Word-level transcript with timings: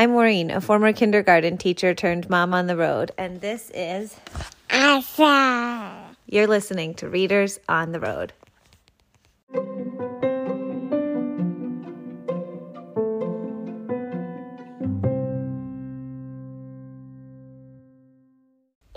I'm 0.00 0.12
Maureen, 0.12 0.50
a 0.50 0.62
former 0.62 0.94
kindergarten 0.94 1.58
teacher 1.58 1.92
turned 1.92 2.30
mom 2.30 2.54
on 2.54 2.68
the 2.68 2.74
road, 2.74 3.12
and 3.18 3.42
this 3.42 3.70
is 3.74 4.16
Asa. 4.70 6.16
You're 6.24 6.46
listening 6.46 6.94
to 6.94 7.08
Readers 7.10 7.60
on 7.68 7.92
the 7.92 8.00
Road. 8.00 8.32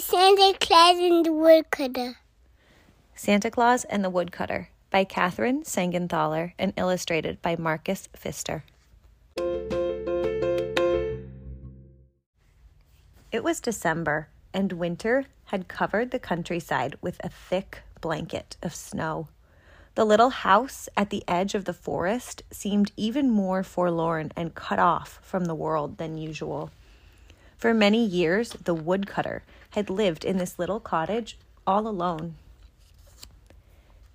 Santa 0.00 0.56
Claus 0.58 0.98
and 0.98 1.24
the 1.24 1.32
Woodcutter. 1.32 2.16
Santa 3.14 3.52
Claus 3.52 3.84
and 3.84 4.04
the 4.04 4.10
Woodcutter 4.10 4.66
by 4.90 5.04
Katherine 5.04 5.62
Siegenthaler 5.62 6.54
and 6.58 6.72
illustrated 6.76 7.40
by 7.40 7.54
Marcus 7.54 8.08
Pfister. 8.16 8.64
It 13.30 13.44
was 13.44 13.60
December, 13.60 14.28
and 14.54 14.72
winter 14.72 15.26
had 15.46 15.68
covered 15.68 16.12
the 16.12 16.18
countryside 16.18 16.96
with 17.02 17.20
a 17.22 17.28
thick 17.28 17.82
blanket 18.00 18.56
of 18.62 18.74
snow. 18.74 19.28
The 19.96 20.06
little 20.06 20.30
house 20.30 20.88
at 20.96 21.10
the 21.10 21.24
edge 21.28 21.54
of 21.54 21.66
the 21.66 21.74
forest 21.74 22.42
seemed 22.50 22.90
even 22.96 23.30
more 23.30 23.62
forlorn 23.62 24.32
and 24.34 24.54
cut 24.54 24.78
off 24.78 25.18
from 25.22 25.44
the 25.44 25.54
world 25.54 25.98
than 25.98 26.16
usual. 26.16 26.70
For 27.58 27.74
many 27.74 28.02
years, 28.02 28.50
the 28.50 28.74
woodcutter 28.74 29.42
had 29.70 29.90
lived 29.90 30.24
in 30.24 30.38
this 30.38 30.58
little 30.58 30.80
cottage 30.80 31.36
all 31.66 31.86
alone. 31.86 32.36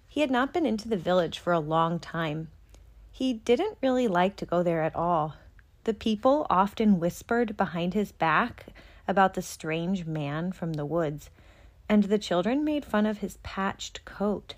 He 0.07 0.21
had 0.21 0.31
not 0.31 0.53
been 0.53 0.65
into 0.65 0.87
the 0.87 0.97
village 0.97 1.37
for 1.37 1.53
a 1.53 1.59
long 1.59 1.99
time. 1.99 2.47
He 3.11 3.33
didn't 3.33 3.77
really 3.79 4.07
like 4.07 4.37
to 4.37 4.45
go 4.47 4.63
there 4.63 4.81
at 4.81 4.95
all. 4.95 5.35
The 5.83 5.93
people 5.93 6.47
often 6.49 6.99
whispered 6.99 7.55
behind 7.55 7.93
his 7.93 8.11
back 8.11 8.67
about 9.07 9.33
the 9.33 9.41
strange 9.41 10.05
man 10.05 10.51
from 10.51 10.73
the 10.73 10.85
woods, 10.85 11.29
and 11.89 12.03
the 12.05 12.17
children 12.17 12.63
made 12.63 12.85
fun 12.85 13.05
of 13.05 13.19
his 13.19 13.37
patched 13.43 14.03
coat. 14.05 14.55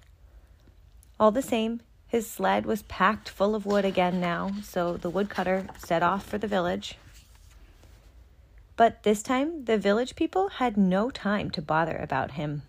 All 1.19 1.31
the 1.31 1.41
same, 1.41 1.81
his 2.07 2.29
sled 2.29 2.65
was 2.65 2.83
packed 2.83 3.29
full 3.29 3.55
of 3.55 3.65
wood 3.65 3.85
again 3.85 4.21
now, 4.21 4.51
so 4.63 4.97
the 4.97 5.09
woodcutter 5.09 5.67
set 5.77 6.03
off 6.03 6.25
for 6.25 6.37
the 6.37 6.47
village. 6.47 6.97
But 8.77 9.03
this 9.03 9.23
time, 9.23 9.65
the 9.65 9.77
village 9.77 10.15
people 10.15 10.49
had 10.49 10.77
no 10.77 11.09
time 11.09 11.49
to 11.51 11.61
bother 11.61 11.97
about 11.97 12.31
him. 12.31 12.63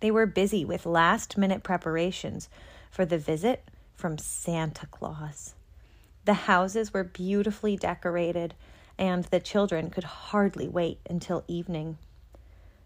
They 0.00 0.10
were 0.10 0.26
busy 0.26 0.64
with 0.64 0.86
last 0.86 1.36
minute 1.36 1.62
preparations 1.62 2.48
for 2.90 3.04
the 3.04 3.18
visit 3.18 3.64
from 3.94 4.16
Santa 4.16 4.86
Claus. 4.86 5.54
The 6.24 6.34
houses 6.34 6.92
were 6.92 7.04
beautifully 7.04 7.76
decorated, 7.76 8.54
and 9.00 9.24
the 9.24 9.40
children 9.40 9.88
could 9.88 10.04
hardly 10.04 10.68
wait 10.68 11.00
until 11.08 11.42
evening. 11.48 11.96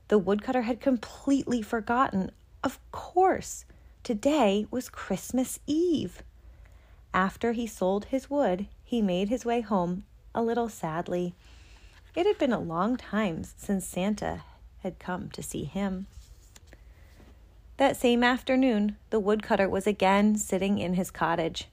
The 0.08 0.18
woodcutter 0.18 0.62
had 0.62 0.80
completely 0.80 1.60
forgotten, 1.60 2.30
of 2.62 2.78
course, 2.92 3.64
today 4.04 4.66
was 4.70 4.88
Christmas 4.88 5.58
Eve. 5.66 6.22
After 7.12 7.52
he 7.52 7.66
sold 7.66 8.06
his 8.06 8.30
wood, 8.30 8.68
he 8.84 9.02
made 9.02 9.28
his 9.28 9.44
way 9.44 9.60
home 9.60 10.04
a 10.34 10.42
little 10.42 10.68
sadly. 10.68 11.34
It 12.14 12.26
had 12.26 12.38
been 12.38 12.52
a 12.52 12.60
long 12.60 12.96
time 12.96 13.42
since 13.56 13.84
Santa 13.84 14.42
had 14.84 15.00
come 15.00 15.30
to 15.30 15.42
see 15.42 15.64
him. 15.64 16.06
That 17.76 17.96
same 17.96 18.22
afternoon, 18.22 18.96
the 19.10 19.18
woodcutter 19.18 19.68
was 19.68 19.86
again 19.86 20.36
sitting 20.36 20.78
in 20.78 20.94
his 20.94 21.10
cottage. 21.10 21.66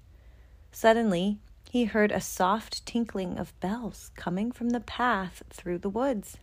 Suddenly, 0.71 1.37
he 1.71 1.85
heard 1.85 2.11
a 2.11 2.19
soft 2.19 2.85
tinkling 2.85 3.39
of 3.39 3.57
bells 3.61 4.11
coming 4.17 4.51
from 4.51 4.71
the 4.71 4.79
path 4.81 5.41
through 5.49 5.77
the 5.77 5.87
woods. 5.87 6.35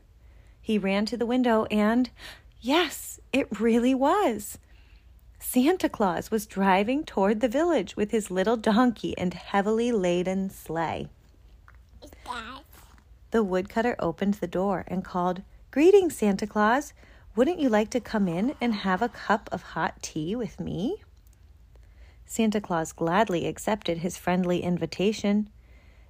He 0.58 0.78
ran 0.78 1.04
to 1.04 1.19
the 1.19 1.26
window 1.26 1.66
and, 1.70 2.08
yes, 2.62 3.20
it 3.30 3.60
really 3.60 3.94
was. 3.94 4.56
Santa 5.38 5.91
Claus 5.91 6.30
was 6.30 6.47
driving 6.47 7.04
toward 7.04 7.41
the 7.41 7.48
village 7.48 7.94
with 7.94 8.10
his 8.10 8.30
little 8.30 8.56
donkey 8.56 9.16
and 9.19 9.34
heavily 9.34 9.92
laden 9.92 10.48
sleigh. 10.48 11.10
The 13.31 13.44
woodcutter 13.44 13.97
opened 13.98 14.34
the 14.34 14.47
door 14.47 14.86
and 14.88 15.04
called, 15.04 15.42
Greetings, 15.70 16.16
Santa 16.16 16.47
Claus. 16.47 16.94
Wouldn't 17.36 17.60
you 17.60 17.69
like 17.69 17.91
to 17.91 18.00
come 18.00 18.28
in 18.28 18.54
and 18.62 18.76
have 18.76 19.02
a 19.02 19.10
cup 19.10 19.50
of 19.52 19.60
hot 19.60 20.00
tea 20.00 20.34
with 20.34 20.58
me? 20.58 21.02
Santa 22.28 22.60
Claus 22.60 22.92
gladly 22.92 23.46
accepted 23.46 23.98
his 23.98 24.18
friendly 24.18 24.62
invitation. 24.62 25.48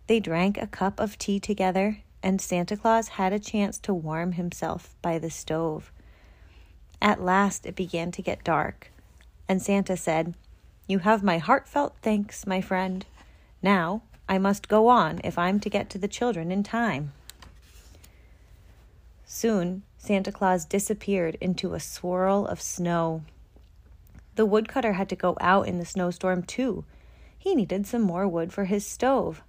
They 0.08 0.18
drank 0.18 0.58
a 0.58 0.66
cup 0.66 0.98
of 0.98 1.16
tea 1.16 1.38
together, 1.38 2.02
and 2.24 2.40
Santa 2.40 2.76
Claus 2.76 3.08
had 3.08 3.32
a 3.32 3.38
chance 3.38 3.78
to 3.78 3.94
warm 3.94 4.32
himself 4.32 4.96
by 5.00 5.20
the 5.20 5.30
stove. 5.30 5.92
At 7.00 7.22
last 7.22 7.64
it 7.64 7.76
began 7.76 8.10
to 8.10 8.20
get 8.20 8.42
dark, 8.42 8.90
and 9.48 9.62
Santa 9.62 9.96
said, 9.96 10.34
You 10.88 10.98
have 10.98 11.22
my 11.22 11.38
heartfelt 11.38 11.94
thanks, 12.02 12.48
my 12.48 12.60
friend. 12.60 13.06
Now 13.62 14.02
I 14.28 14.38
must 14.38 14.66
go 14.66 14.88
on 14.88 15.20
if 15.22 15.38
I'm 15.38 15.60
to 15.60 15.70
get 15.70 15.88
to 15.90 15.98
the 15.98 16.08
children 16.08 16.50
in 16.50 16.64
time. 16.64 17.12
Soon 19.24 19.84
Santa 19.98 20.32
Claus 20.32 20.64
disappeared 20.64 21.36
into 21.40 21.74
a 21.74 21.80
swirl 21.80 22.44
of 22.46 22.60
snow. 22.60 23.22
The 24.38 24.46
woodcutter 24.46 24.92
had 24.92 25.08
to 25.08 25.16
go 25.16 25.36
out 25.40 25.66
in 25.66 25.78
the 25.78 25.84
snowstorm 25.84 26.44
too. 26.44 26.84
He 27.36 27.56
needed 27.56 27.88
some 27.88 28.02
more 28.02 28.28
wood 28.28 28.52
for 28.52 28.66
his 28.66 28.86
stove. 28.86 29.42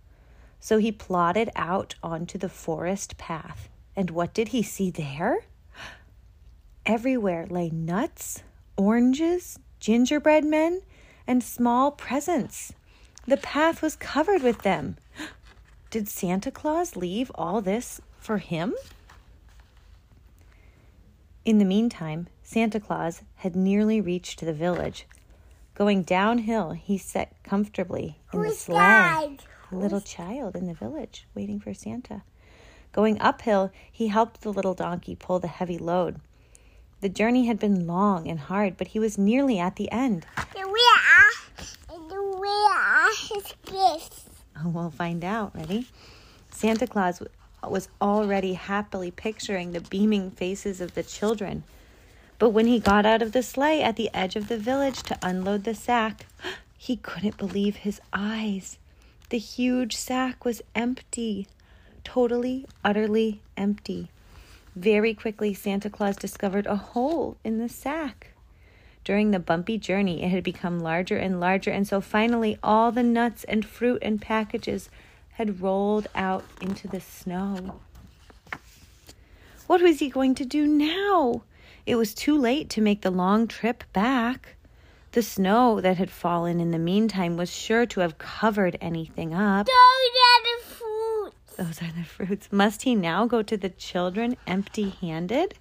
So 0.60 0.80
he 0.80 0.92
plodded 0.92 1.52
out 1.56 1.94
onto 2.02 2.40
the 2.40 2.50
forest 2.50 3.16
path. 3.20 3.70
And 3.96 4.10
what 4.10 4.34
did 4.34 4.48
he 4.48 4.64
see 4.64 4.90
there? 4.90 5.46
Everywhere 6.88 7.46
lay 7.46 7.70
nuts, 7.70 8.42
oranges, 8.78 9.60
gingerbread 9.80 10.44
men, 10.44 10.82
and 11.28 11.44
small 11.44 11.92
presents. 11.92 12.74
The 13.28 13.38
path 13.38 13.84
was 13.84 13.96
covered 13.96 14.42
with 14.42 14.64
them. 14.64 14.98
Did 15.92 16.10
Santa 16.10 16.50
Claus 16.50 16.96
leave 16.96 17.32
all 17.36 17.62
this 17.62 18.02
for 18.18 18.40
him? 18.40 18.74
In 21.46 21.60
the 21.60 21.64
meantime, 21.64 22.26
Santa 22.50 22.80
Claus 22.80 23.22
had 23.36 23.56
nearly 23.56 24.02
reached 24.02 24.42
the 24.42 24.54
village. 24.54 25.06
Going 25.76 26.02
downhill, 26.02 26.72
he 26.72 26.98
sat 26.98 27.32
comfortably 27.44 28.18
in 28.34 28.42
the 28.42 28.48
Who's 28.48 28.58
sleigh. 28.58 28.74
that? 28.74 29.28
A 29.72 29.76
little 29.76 30.02
child 30.02 30.56
in 30.56 30.66
the 30.66 30.74
village 30.74 31.28
waiting 31.36 31.60
for 31.60 31.76
Santa. 31.76 32.24
Going 32.92 33.22
uphill, 33.22 33.72
he 33.92 34.08
helped 34.08 34.42
the 34.42 34.52
little 34.52 34.74
donkey 34.74 35.14
pull 35.16 35.38
the 35.38 35.48
heavy 35.48 35.78
load. 35.78 36.22
The 37.02 37.10
journey 37.10 37.46
had 37.46 37.60
been 37.60 37.86
long 37.86 38.28
and 38.28 38.40
hard, 38.40 38.78
but 38.78 38.88
he 38.88 39.00
was 39.00 39.16
nearly 39.16 39.60
at 39.60 39.76
the 39.76 39.92
end. 39.92 40.26
Where 40.56 40.66
are, 40.66 42.00
where 42.36 42.72
are 42.72 43.12
his 43.16 43.54
gifts? 43.64 44.26
Oh, 44.58 44.70
we'll 44.70 44.90
find 44.90 45.24
out. 45.24 45.56
Ready? 45.56 45.88
Santa 46.50 46.88
Claus 46.88 47.22
was 47.64 47.90
already 48.02 48.54
happily 48.54 49.12
picturing 49.12 49.72
the 49.72 49.82
beaming 49.82 50.32
faces 50.32 50.82
of 50.82 50.96
the 50.96 51.04
children. 51.04 51.64
But 52.40 52.50
when 52.50 52.68
he 52.68 52.80
got 52.80 53.06
out 53.06 53.22
of 53.22 53.34
the 53.34 53.44
sleigh 53.44 53.84
at 53.84 53.98
the 53.98 54.10
edge 54.14 54.38
of 54.38 54.48
the 54.48 54.58
village 54.58 55.04
to 55.04 55.20
unload 55.22 55.66
the 55.66 55.76
sack, 55.76 56.26
he 56.78 56.96
couldn't 56.96 57.38
believe 57.38 57.78
his 57.78 58.00
eyes. 58.14 58.78
The 59.30 59.38
huge 59.38 59.96
sack 59.96 60.46
was 60.46 60.62
empty, 60.74 61.48
totally, 62.04 62.66
utterly 62.84 63.42
empty. 63.58 64.10
Very 64.76 65.14
quickly, 65.14 65.54
Santa 65.54 65.90
Claus 65.90 66.16
discovered 66.16 66.66
a 66.66 66.78
hole 66.78 67.36
in 67.44 67.60
the 67.60 67.70
sack. 67.70 68.28
During 69.04 69.32
the 69.32 69.40
bumpy 69.40 69.78
journey, 69.78 70.24
it 70.24 70.30
had 70.30 70.44
become 70.44 70.80
larger 70.80 71.18
and 71.18 71.40
larger, 71.40 71.72
and 71.72 71.88
so 71.88 72.00
finally, 72.00 72.58
all 72.64 72.92
the 72.92 73.04
nuts 73.04 73.44
and 73.44 73.66
fruit 73.66 74.00
and 74.02 74.22
packages 74.22 74.90
had 75.34 75.62
rolled 75.62 76.08
out 76.16 76.46
into 76.62 76.88
the 76.88 77.02
snow. 77.02 77.82
What 79.68 79.82
was 79.82 80.00
he 80.00 80.10
going 80.10 80.36
to 80.36 80.46
do 80.46 80.66
now? 80.66 81.44
It 81.86 81.96
was 81.96 82.14
too 82.14 82.38
late 82.38 82.70
to 82.72 82.82
make 82.82 83.02
the 83.02 83.12
long 83.12 83.48
trip 83.48 83.84
back. 83.94 84.56
The 85.12 85.24
snow 85.24 85.82
that 85.82 85.98
had 85.98 86.12
fallen 86.12 86.60
in 86.60 86.72
the 86.72 86.78
meantime 86.78 87.36
was 87.36 87.52
sure 87.52 87.86
to 87.88 88.02
have 88.02 88.18
covered 88.18 88.78
anything 88.80 89.34
up. 89.34 89.66
Those 89.66 89.76
are 89.76 90.44
the 90.44 90.64
fruits. 90.64 91.56
Those 91.56 91.82
are 91.82 91.94
the 91.94 92.04
fruits. 92.06 92.52
Must 92.52 92.84
he 92.84 92.94
now 92.94 93.26
go 93.26 93.42
to 93.42 93.58
the 93.58 93.70
children 93.70 94.38
empty 94.46 94.90
handed? 95.02 95.56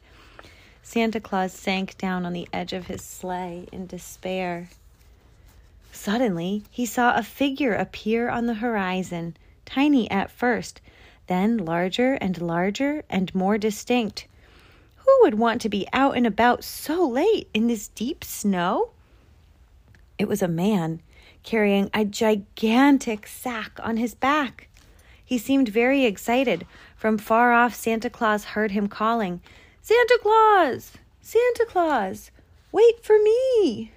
Santa 0.82 1.20
Claus 1.20 1.52
sank 1.52 1.96
down 1.98 2.26
on 2.26 2.32
the 2.32 2.48
edge 2.52 2.72
of 2.72 2.86
his 2.86 3.02
sleigh 3.02 3.66
in 3.72 3.86
despair. 3.86 4.68
Suddenly, 5.92 6.64
he 6.70 6.86
saw 6.86 7.16
a 7.16 7.22
figure 7.22 7.74
appear 7.74 8.28
on 8.28 8.46
the 8.46 8.54
horizon, 8.54 9.36
tiny 9.64 10.10
at 10.10 10.30
first, 10.30 10.80
then 11.26 11.58
larger 11.58 12.14
and 12.14 12.40
larger 12.40 13.04
and 13.10 13.34
more 13.34 13.58
distinct. 13.58 14.26
Who 15.08 15.20
would 15.22 15.38
want 15.38 15.62
to 15.62 15.70
be 15.70 15.88
out 15.90 16.18
and 16.18 16.26
about 16.26 16.62
so 16.62 17.02
late 17.02 17.48
in 17.54 17.66
this 17.66 17.88
deep 17.88 18.22
snow? 18.22 18.90
It 20.18 20.28
was 20.28 20.42
a 20.42 20.48
man 20.48 21.00
carrying 21.42 21.88
a 21.94 22.04
gigantic 22.04 23.26
sack 23.26 23.80
on 23.82 23.96
his 23.96 24.14
back. 24.14 24.68
He 25.24 25.38
seemed 25.38 25.70
very 25.70 26.04
excited. 26.04 26.66
From 26.94 27.16
far 27.16 27.54
off, 27.54 27.74
Santa 27.74 28.10
Claus 28.10 28.44
heard 28.44 28.72
him 28.72 28.86
calling, 28.86 29.40
Santa 29.80 30.18
Claus! 30.20 30.92
Santa 31.22 31.64
Claus! 31.66 32.30
Wait 32.70 33.02
for 33.02 33.18
me! 33.18 33.92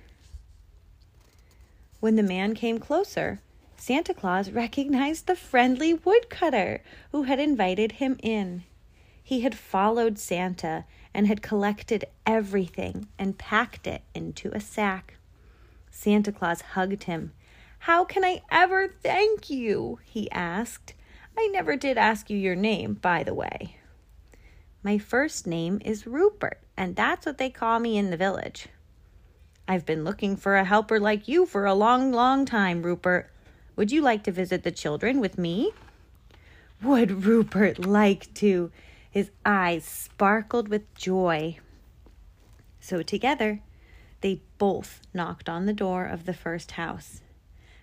When 1.99 2.15
the 2.15 2.23
man 2.23 2.55
came 2.55 2.79
closer, 2.79 3.41
Santa 3.75 4.13
Claus 4.13 4.49
recognized 4.49 5.27
the 5.27 5.35
friendly 5.35 5.93
woodcutter 5.93 6.81
who 7.11 7.23
had 7.23 7.39
invited 7.39 7.93
him 7.93 8.15
in. 8.23 8.63
He 9.21 9.41
had 9.41 9.55
followed 9.55 10.17
Santa 10.17 10.85
and 11.13 11.27
had 11.27 11.41
collected 11.41 12.05
everything 12.25 13.07
and 13.19 13.37
packed 13.37 13.87
it 13.87 14.01
into 14.13 14.49
a 14.53 14.59
sack. 14.59 15.15
Santa 15.89 16.31
Claus 16.31 16.61
hugged 16.61 17.03
him. 17.03 17.33
How 17.79 18.05
can 18.05 18.23
I 18.23 18.41
ever 18.51 18.87
thank 18.87 19.49
you? 19.49 19.99
he 20.03 20.29
asked. 20.31 20.93
I 21.37 21.47
never 21.47 21.75
did 21.75 21.97
ask 21.97 22.29
you 22.29 22.37
your 22.37 22.55
name, 22.55 22.93
by 22.95 23.23
the 23.23 23.33
way. 23.33 23.77
My 24.83 24.97
first 24.97 25.45
name 25.45 25.81
is 25.83 26.07
Rupert, 26.07 26.59
and 26.75 26.95
that's 26.95 27.25
what 27.25 27.37
they 27.37 27.49
call 27.49 27.79
me 27.79 27.97
in 27.97 28.09
the 28.09 28.17
village. 28.17 28.67
I've 29.67 29.85
been 29.85 30.03
looking 30.03 30.35
for 30.35 30.55
a 30.55 30.65
helper 30.65 30.99
like 30.99 31.27
you 31.27 31.45
for 31.45 31.65
a 31.65 31.73
long, 31.73 32.11
long 32.11 32.45
time, 32.45 32.83
Rupert. 32.83 33.31
Would 33.75 33.91
you 33.91 34.01
like 34.01 34.23
to 34.23 34.31
visit 34.31 34.63
the 34.63 34.71
children 34.71 35.19
with 35.19 35.37
me? 35.37 35.71
Would 36.83 37.25
Rupert 37.25 37.85
like 37.85 38.33
to? 38.35 38.71
His 39.11 39.29
eyes 39.45 39.83
sparkled 39.83 40.69
with 40.69 40.93
joy. 40.95 41.59
So 42.79 43.03
together, 43.03 43.61
they 44.21 44.41
both 44.57 45.01
knocked 45.13 45.49
on 45.49 45.65
the 45.65 45.73
door 45.73 46.05
of 46.05 46.25
the 46.25 46.33
first 46.33 46.71
house. 46.71 47.21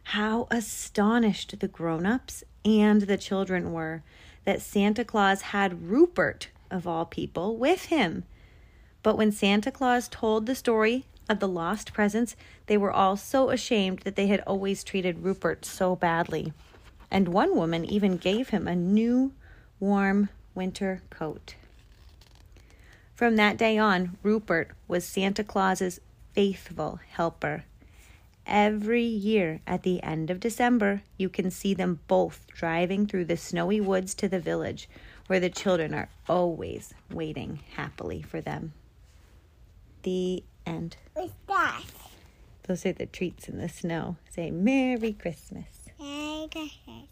How 0.04 0.48
astonished 0.50 1.60
the 1.60 1.68
grown 1.68 2.06
ups 2.06 2.44
and 2.64 3.02
the 3.02 3.18
children 3.18 3.74
were 3.74 4.02
that 4.44 4.62
Santa 4.62 5.04
Claus 5.04 5.42
had 5.42 5.90
Rupert, 5.90 6.48
of 6.70 6.86
all 6.86 7.04
people, 7.04 7.58
with 7.58 7.86
him. 7.86 8.24
But 9.02 9.18
when 9.18 9.30
Santa 9.30 9.70
Claus 9.70 10.08
told 10.08 10.46
the 10.46 10.54
story 10.54 11.04
of 11.28 11.40
the 11.40 11.48
lost 11.48 11.92
presents, 11.92 12.36
they 12.66 12.78
were 12.78 12.90
all 12.90 13.18
so 13.18 13.50
ashamed 13.50 13.98
that 14.00 14.16
they 14.16 14.28
had 14.28 14.40
always 14.46 14.82
treated 14.82 15.22
Rupert 15.22 15.66
so 15.66 15.94
badly. 15.94 16.54
And 17.10 17.28
one 17.28 17.54
woman 17.54 17.84
even 17.84 18.16
gave 18.16 18.48
him 18.48 18.66
a 18.66 18.74
new, 18.74 19.32
warm 19.78 20.30
winter 20.58 21.00
coat. 21.08 21.54
From 23.14 23.36
that 23.36 23.56
day 23.56 23.78
on, 23.78 24.18
Rupert 24.24 24.72
was 24.88 25.04
Santa 25.04 25.44
Claus's 25.44 26.00
faithful 26.32 26.98
helper. 27.10 27.62
Every 28.44 29.04
year 29.04 29.60
at 29.68 29.84
the 29.84 30.02
end 30.02 30.30
of 30.30 30.40
December, 30.40 31.02
you 31.16 31.28
can 31.28 31.52
see 31.52 31.74
them 31.74 32.00
both 32.08 32.44
driving 32.48 33.06
through 33.06 33.26
the 33.26 33.36
snowy 33.36 33.80
woods 33.80 34.14
to 34.14 34.28
the 34.28 34.40
village, 34.40 34.88
where 35.28 35.38
the 35.38 35.48
children 35.48 35.94
are 35.94 36.08
always 36.28 36.92
waiting 37.08 37.60
happily 37.76 38.20
for 38.20 38.40
them. 38.40 38.72
The 40.02 40.42
end. 40.66 40.96
What's 41.14 41.34
that? 41.46 41.84
Those 42.64 42.84
are 42.84 42.92
the 42.92 43.06
treats 43.06 43.48
in 43.48 43.58
the 43.58 43.68
snow. 43.68 44.16
Say 44.28 44.50
Merry 44.50 45.12
Christmas. 45.12 45.88
Merry 46.00 46.48
Christmas. 46.50 47.06